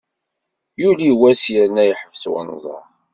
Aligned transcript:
Yuli 0.81 1.09
wass 1.19 1.43
yernu 1.53 1.83
yeḥbes 1.87 2.23
unẓar. 2.39 2.83